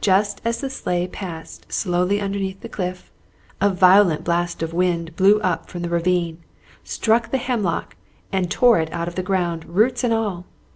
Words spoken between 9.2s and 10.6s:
ground, roots and all.